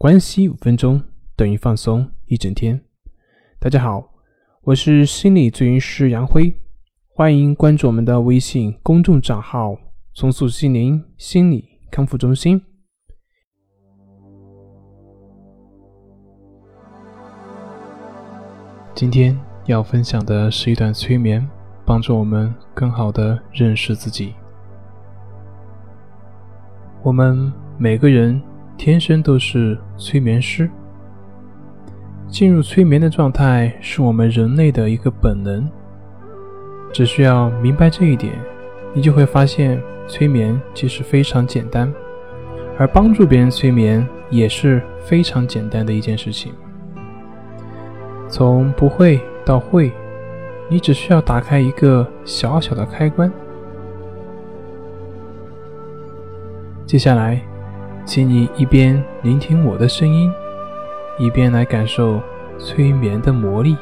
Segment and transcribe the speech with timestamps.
[0.00, 1.02] 关系五分钟
[1.36, 2.80] 等于放松一整天。
[3.58, 4.02] 大家好，
[4.62, 6.56] 我是心理咨询师杨辉，
[7.10, 9.76] 欢迎关注我们的微信公众账号
[10.16, 12.62] “重塑心灵心理康复中心”。
[18.96, 21.46] 今天要分享的是一段催眠，
[21.84, 24.32] 帮助我们更好的认识自己。
[27.02, 28.40] 我们每个人。
[28.82, 30.66] 天生都是催眠师。
[32.30, 35.70] 进入催眠的状态是我们人类的一个本能。
[36.90, 38.32] 只需要明白这一点，
[38.94, 41.92] 你就会发现催眠其实非常简单，
[42.78, 46.54] 而帮助别人催眠也是非常简单的一件事情。
[48.30, 49.92] 从不会到会，
[50.70, 53.30] 你只需要打开一个小小的开关。
[56.86, 57.42] 接下来。
[58.10, 60.32] 请你一边聆听我的声音，
[61.16, 62.20] 一边来感受
[62.58, 63.76] 催眠的魔力。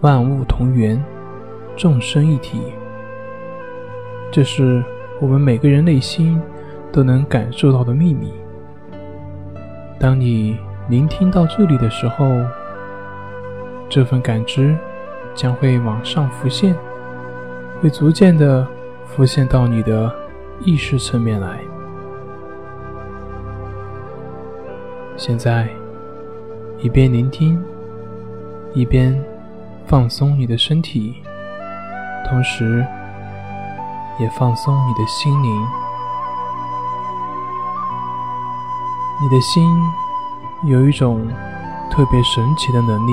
[0.00, 1.00] 万物同源，
[1.76, 2.60] 众生一体，
[4.32, 4.82] 这是
[5.20, 6.42] 我们每个人内心
[6.90, 8.32] 都能感受到的秘密。
[10.00, 12.34] 当你聆听到这里的时候，
[13.88, 14.76] 这份感知
[15.36, 16.74] 将会往上浮现，
[17.80, 18.66] 会逐渐的
[19.06, 20.12] 浮现到你的。
[20.64, 21.60] 意识层面来。
[25.16, 25.68] 现在，
[26.78, 27.62] 一边聆听，
[28.74, 29.18] 一边
[29.86, 31.22] 放松你的身体，
[32.28, 32.86] 同时
[34.18, 35.66] 也放松你的心灵。
[39.22, 39.82] 你的心
[40.64, 41.26] 有一种
[41.90, 43.12] 特别神奇的能力，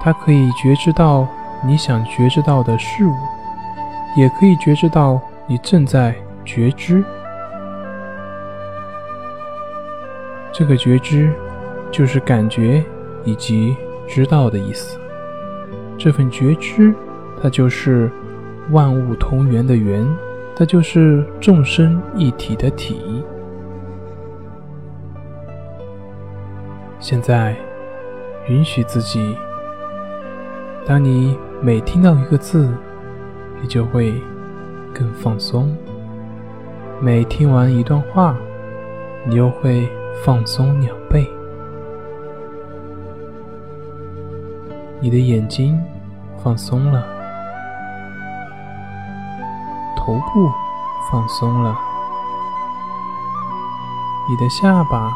[0.00, 1.26] 它可以觉知到
[1.64, 3.12] 你想觉知到的事物，
[4.16, 5.20] 也可以觉知到。
[5.50, 7.02] 你正在觉知，
[10.52, 11.28] 这个觉知
[11.90, 12.84] 就是感觉
[13.24, 13.76] 以及
[14.06, 14.96] 知道的意思。
[15.98, 16.94] 这份觉知，
[17.42, 18.08] 它就是
[18.70, 20.06] 万物同源的源，
[20.54, 23.24] 它就是众生一体的体。
[27.00, 27.56] 现在，
[28.46, 29.36] 允许自己，
[30.86, 32.72] 当你每听到一个字，
[33.60, 34.14] 你就会。
[34.94, 35.76] 更放松。
[37.00, 38.36] 每听完一段话，
[39.26, 39.88] 你又会
[40.24, 41.26] 放松两倍。
[45.00, 45.82] 你的眼睛
[46.42, 47.02] 放松了，
[49.96, 50.50] 头部
[51.10, 51.74] 放松了，
[54.28, 55.10] 你的下巴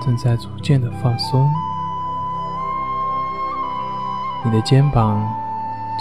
[0.00, 1.48] 正在逐渐的放松，
[4.44, 5.24] 你的肩膀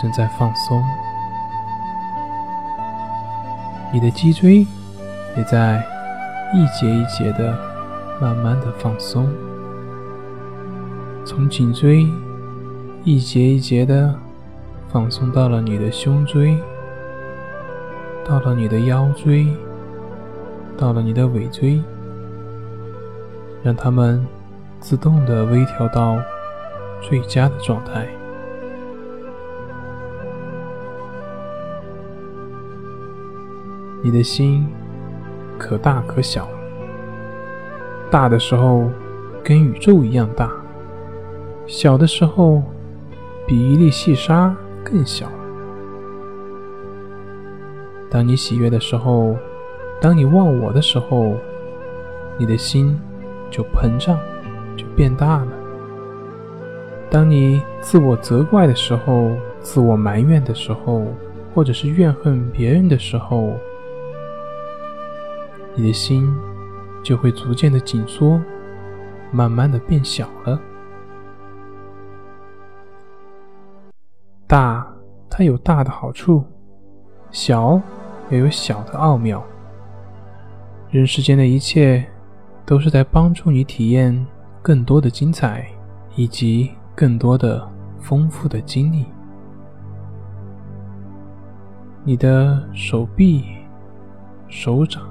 [0.02, 0.84] 正在放松。
[3.94, 4.66] 你的脊椎
[5.36, 5.82] 也在
[6.54, 7.58] 一节一节的
[8.22, 9.28] 慢慢的放松，
[11.24, 12.08] 从颈椎
[13.04, 14.14] 一节一节的
[14.90, 16.58] 放松到了你的胸椎，
[18.26, 19.48] 到了你的腰椎，
[20.78, 21.82] 到了你的尾椎，
[23.64, 24.26] 让它们
[24.80, 26.18] 自动的微调到
[27.02, 28.08] 最佳的状态。
[34.08, 34.66] 你的心
[35.58, 36.48] 可大可小，
[38.10, 38.90] 大的时候
[39.44, 40.50] 跟宇宙一样大，
[41.66, 42.64] 小的时候
[43.46, 45.28] 比一粒细沙更小。
[48.10, 49.36] 当你喜悦的时候，
[50.00, 51.36] 当你忘我的时候，
[52.38, 52.98] 你的心
[53.52, 54.18] 就膨胀，
[54.78, 55.48] 就变大了。
[57.10, 61.08] 当你自我责怪的时候，自我埋怨的时候，
[61.54, 63.54] 或者是怨恨别人的时候，
[65.80, 66.36] 你的心
[67.04, 68.42] 就会逐渐的紧缩，
[69.32, 70.60] 慢慢的变小了。
[74.48, 74.92] 大，
[75.30, 76.44] 它有大的好处；
[77.30, 77.80] 小，
[78.32, 79.44] 也有小的奥妙。
[80.90, 82.04] 人世间的一切，
[82.66, 84.26] 都是在帮助你体验
[84.64, 85.68] 更多的精彩，
[86.16, 87.70] 以及更多的
[88.00, 89.06] 丰富的经历。
[92.04, 93.46] 你的手臂、
[94.48, 95.07] 手掌。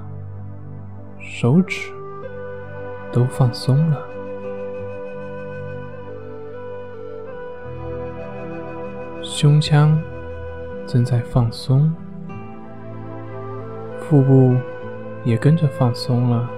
[1.29, 1.91] 手指
[3.11, 4.01] 都放松了，
[9.21, 10.01] 胸腔
[10.87, 11.93] 正在放松，
[13.99, 14.55] 腹部
[15.25, 16.49] 也跟着放松了，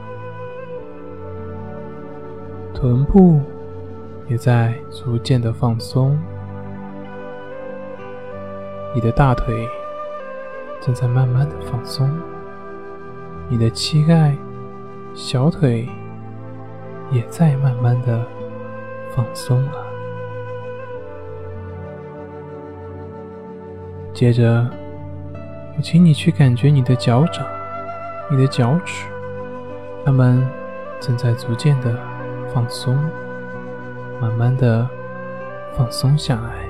[2.74, 3.42] 臀部
[4.28, 6.18] 也在逐渐的放松，
[8.94, 9.68] 你的大腿
[10.80, 12.10] 正在慢慢的放松。
[13.52, 14.38] 你的膝盖、
[15.22, 15.86] 小腿
[17.12, 18.26] 也在慢慢的
[19.14, 19.86] 放松了。
[24.14, 24.66] 接着，
[25.76, 27.46] 我请你去感觉你的脚掌、
[28.32, 29.08] 你的脚趾，
[30.06, 30.48] 它们
[31.02, 31.94] 正在逐渐的
[32.54, 32.98] 放松，
[34.22, 34.88] 慢慢的
[35.74, 36.66] 放松下来。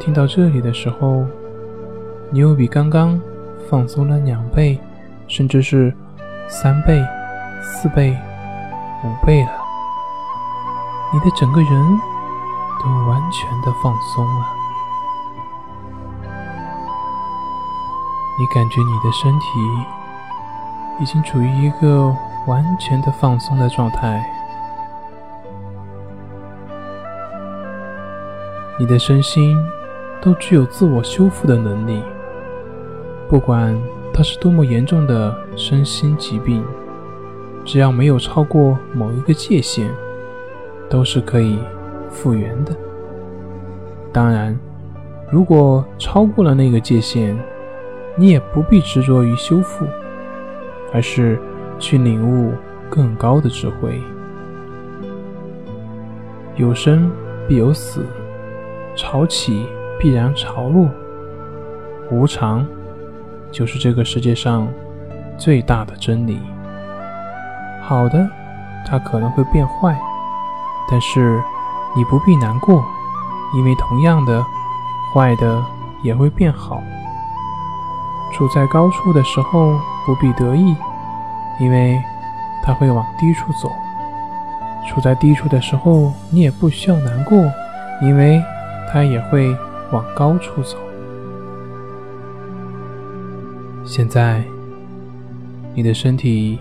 [0.00, 1.24] 听到这里的时候，
[2.30, 3.18] 你又比刚刚
[3.70, 4.78] 放松了两倍，
[5.28, 5.94] 甚至是
[6.48, 7.04] 三倍、
[7.62, 8.16] 四倍、
[9.04, 9.50] 五倍了。
[11.12, 11.70] 你的整个人
[12.82, 14.46] 都完全的放松了，
[18.38, 19.46] 你感觉你的身体
[21.00, 22.14] 已经处于一个
[22.46, 24.24] 完全的放松的状态，
[28.78, 29.56] 你的身心。
[30.22, 32.02] 都具有自我修复的能力，
[33.34, 33.76] 不管
[34.12, 36.62] 它是多么严重的身心疾病，
[37.64, 39.90] 只要没有超过某一个界限，
[40.88, 41.58] 都是可以
[42.08, 42.72] 复原的。
[44.12, 44.56] 当然，
[45.32, 47.36] 如果超过了那个界限，
[48.16, 49.84] 你也不必执着于修复，
[50.92, 51.36] 而是
[51.80, 52.52] 去领悟
[52.88, 54.00] 更高的智慧。
[56.54, 57.10] 有生
[57.48, 58.06] 必有死，
[58.94, 59.66] 潮起。
[59.98, 60.88] 必然潮落，
[62.10, 62.66] 无常
[63.54, 64.66] 就是这个世界上
[65.38, 66.40] 最大的真理。
[67.80, 68.28] 好的，
[68.84, 69.96] 它可能会变坏，
[70.90, 71.40] 但是
[71.96, 72.84] 你不必难过，
[73.56, 74.44] 因为同样的，
[75.14, 75.64] 坏的
[76.02, 76.82] 也会变好。
[78.34, 80.76] 处在高处的时候不必得意，
[81.60, 82.02] 因为
[82.64, 83.68] 它会往低处走；
[84.88, 87.38] 处在低处的时候，你也不需要难过，
[88.02, 88.42] 因为
[88.92, 89.56] 它也会。
[89.92, 90.76] 往高处走。
[93.96, 94.42] 现在，
[95.72, 96.58] 你的身体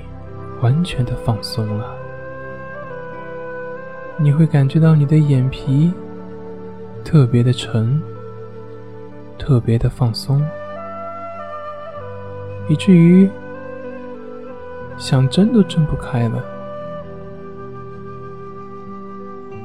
[0.61, 1.97] 完全的放松了，
[4.19, 5.91] 你会感觉到你的眼皮
[7.03, 7.99] 特别的沉，
[9.35, 10.45] 特别的放松，
[12.69, 13.27] 以至于
[14.99, 16.39] 想睁都睁不开了。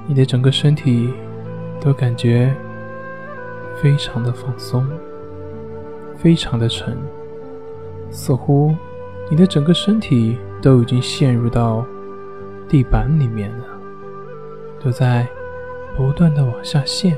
[0.06, 1.12] 你的整个身体
[1.82, 2.50] 都感觉。
[3.82, 4.84] 非常的放松，
[6.16, 6.96] 非常的沉，
[8.10, 8.74] 似乎
[9.30, 11.84] 你的整个身体都已经陷入到
[12.68, 13.64] 地板里面了，
[14.82, 15.26] 都在
[15.96, 17.16] 不断的往下陷，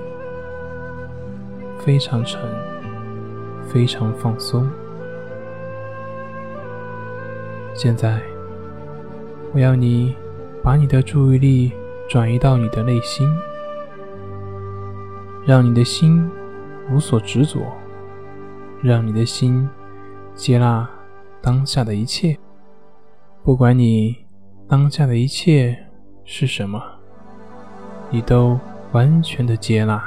[1.79, 2.41] 非常沉，
[3.69, 4.69] 非常放松。
[7.75, 8.21] 现在，
[9.53, 10.15] 我要你
[10.63, 11.73] 把你的注意力
[12.09, 13.29] 转移到你的内心，
[15.47, 16.31] 让你的心。
[16.93, 17.61] 无所执着，
[18.83, 19.69] 让你的心
[20.41, 20.89] 接纳
[21.43, 22.35] 当下的一切，
[23.45, 24.17] 不管你
[24.67, 25.77] 当下的一切
[26.25, 26.83] 是什么，
[28.09, 28.59] 你都
[28.93, 30.03] 完全的接纳，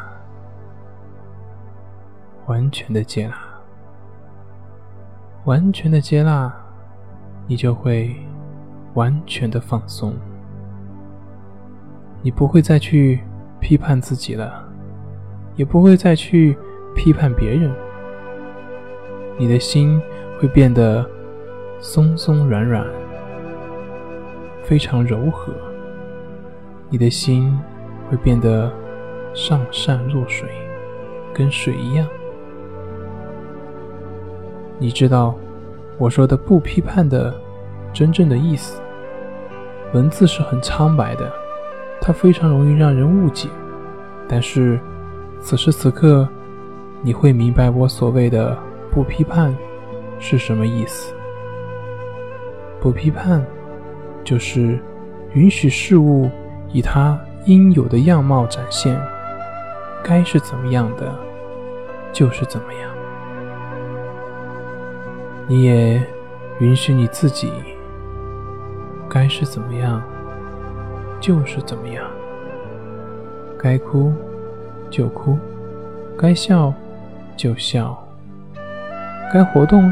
[2.48, 3.36] 完全的接纳，
[5.46, 6.52] 完全的接纳，
[7.46, 8.16] 你就会
[8.96, 10.16] 完全的放松，
[12.24, 13.22] 你不会再去
[13.60, 14.68] 批判自己了，
[15.56, 16.58] 也不会再去。
[16.96, 17.74] 批判别人，
[19.40, 20.00] 你的心
[20.44, 21.10] 会变得
[21.80, 22.86] 松松软软，
[24.62, 25.54] 非常柔和。
[26.90, 27.58] 你的心
[28.10, 28.70] 会变得
[29.34, 30.50] 上善若水，
[31.34, 32.06] 跟水一样。
[34.78, 35.34] 你知道
[35.98, 37.34] 我说的不批判的
[37.94, 38.82] 真正的意思。
[39.94, 41.32] 文字是很苍白的，
[42.02, 43.48] 它非常容易让人误解。
[44.28, 44.78] 但是
[45.40, 46.28] 此时此刻。
[47.06, 48.58] 你会明白我所谓的
[48.90, 49.54] 不批判
[50.26, 51.14] 是什么意思。
[52.80, 53.46] 不批判，
[54.24, 54.80] 就是
[55.34, 56.32] 允许事物
[56.72, 58.98] 以它应有的样貌展现，
[60.02, 61.14] 该是怎么样的，
[62.14, 62.90] 就是怎么样。
[65.46, 66.02] 你也
[66.60, 67.52] 允许你自己，
[69.10, 70.02] 该是怎么样，
[71.20, 72.06] 就是怎么样。
[73.60, 74.14] 该哭
[74.90, 75.38] 就哭，
[76.18, 76.74] 该笑。
[77.36, 77.98] 就笑，
[79.34, 79.92] 该活动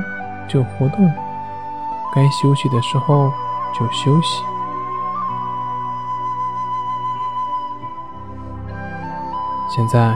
[0.51, 1.09] 就活动，
[2.13, 3.31] 该休息的时候
[3.73, 4.43] 就休息。
[9.73, 10.13] 现在，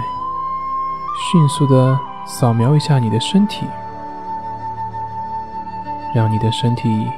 [1.31, 3.65] 迅速的扫描一下你的身体，
[6.13, 7.09] 让你的身体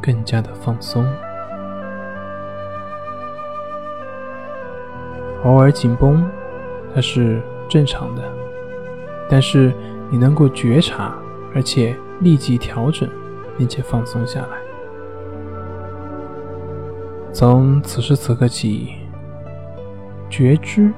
[0.00, 1.04] 更加的放松。
[5.44, 6.26] 偶尔紧绷，
[6.94, 8.22] 它是正常的。
[9.28, 9.74] 但是，
[10.10, 11.14] 你能够觉察，
[11.54, 13.08] 而且立即调整，
[13.56, 14.58] 并且放松下来。
[17.32, 18.94] 从此时此刻起，
[20.30, 20.92] 觉知，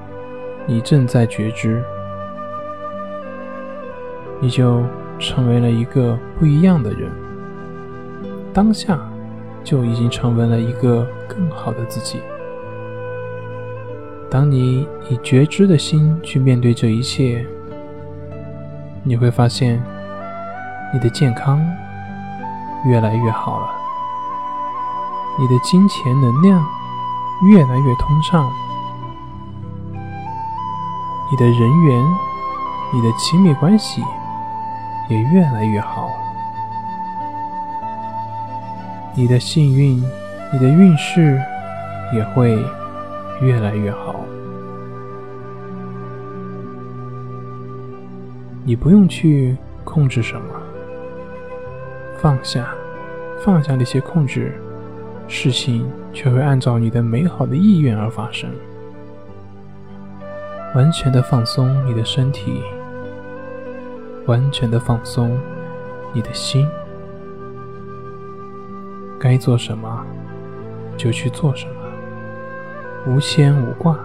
[0.67, 1.83] 你正在觉知，
[4.39, 4.83] 你就
[5.17, 7.09] 成为了一个不一样的人。
[8.53, 8.99] 当下
[9.63, 12.19] 就已经成为了一个更好的自己。
[14.29, 17.45] 当你以觉知的心去面对这一切，
[19.03, 19.81] 你会发现
[20.93, 21.59] 你的健康
[22.85, 23.69] 越来越好了，
[25.37, 26.65] 你的金钱能量
[27.49, 28.51] 越来越通畅，
[31.31, 32.05] 你的人缘、
[32.93, 34.03] 你的亲密关系
[35.09, 36.09] 也越来越好，
[39.15, 39.97] 你的幸运、
[40.53, 41.41] 你的运势
[42.13, 42.57] 也会。
[43.39, 44.15] 越来越好，
[48.63, 50.56] 你不用去控制什么，
[52.17, 52.73] 放下，
[53.43, 54.53] 放下那些控制，
[55.27, 58.49] 事情却会按照你的美好的意愿而发生。
[60.75, 62.61] 完全的放松你的身体，
[64.25, 65.39] 完全的放松
[66.13, 66.67] 你的心，
[69.19, 70.05] 该做什么
[70.97, 71.73] 就去做什么。
[73.07, 73.97] 无牵无挂，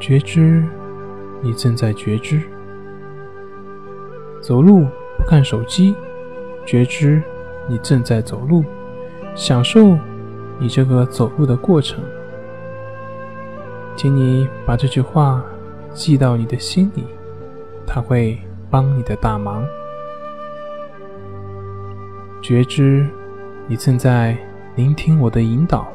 [0.00, 0.64] 觉知，
[1.44, 2.42] 你正在觉知。
[4.40, 4.86] 走路
[5.16, 5.94] 不看手机，
[6.66, 7.22] 觉知
[7.68, 8.64] 你正在走路，
[9.36, 9.96] 享受
[10.58, 12.02] 你这个走路的过程。
[13.94, 15.44] 请你把这句话
[15.92, 17.04] 记到你的心里，
[17.86, 18.36] 它会
[18.70, 19.64] 帮你的大忙。
[22.42, 23.06] 觉知。
[23.66, 24.36] 你正在
[24.76, 25.88] 聆听我的引导，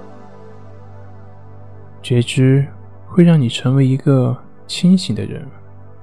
[2.01, 2.65] 觉知
[3.05, 4.35] 会让你成为一个
[4.69, 5.45] 清醒的人，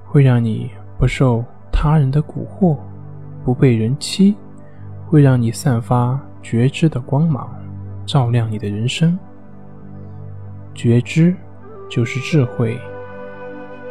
[0.05, 0.69] 会让你
[0.99, 2.77] 不受他人的蛊惑，
[3.43, 4.35] 不被人欺，
[5.07, 7.49] 会让你散发觉知的光芒，
[8.05, 9.17] 照亮你的人生。
[10.75, 11.33] 觉知
[11.89, 12.77] 就是智慧，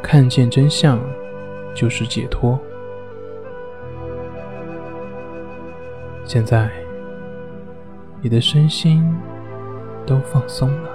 [0.03, 1.01] 看见真相
[1.75, 2.57] 就是解脱。
[6.25, 6.71] 现在。
[8.23, 9.15] 你的身心
[10.05, 10.91] 都放松了，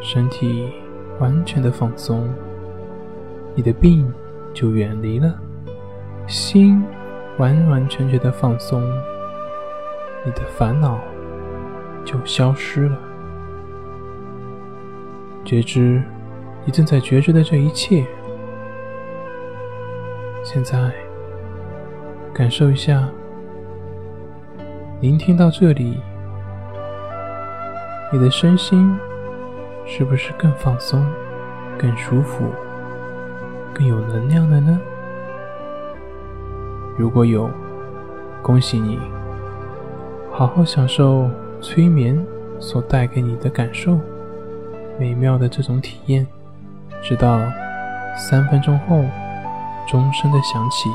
[0.00, 0.72] 身体
[1.18, 2.28] 完全的放松，
[3.54, 4.12] 你的病
[4.54, 5.30] 就远离了；
[6.26, 6.84] 心
[7.38, 8.82] 完完全全的放松，
[10.24, 11.00] 你的烦恼
[12.04, 12.98] 就消失了。
[15.44, 16.02] 觉知
[16.64, 18.04] 你正在觉知的这一切，
[20.44, 20.92] 现在
[22.32, 23.08] 感受一下。
[25.00, 26.00] 聆听到这里，
[28.12, 28.98] 你的身心
[29.90, 31.04] 是不是更放松、
[31.78, 32.52] 更舒服、
[33.72, 34.78] 更有能量了呢？
[36.96, 37.50] 如果有，
[38.42, 39.00] 恭喜你，
[40.30, 41.30] 好好享受
[41.62, 42.22] 催眠
[42.60, 43.98] 所带给你的感受，
[45.00, 46.26] 美妙的这种体验，
[47.02, 47.40] 直到
[48.14, 49.02] 三分钟后
[49.88, 50.90] 钟声的响起。